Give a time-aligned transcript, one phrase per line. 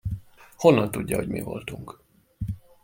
[0.55, 1.99] Honnan tudja, hogy mi voltunk?